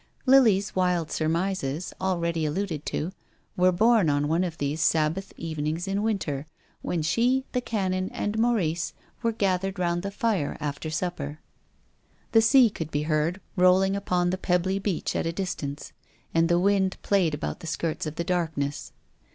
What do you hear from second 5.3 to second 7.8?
evenings in winter, when she, the